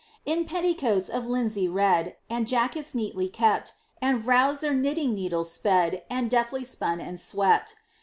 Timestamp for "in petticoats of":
0.25-1.27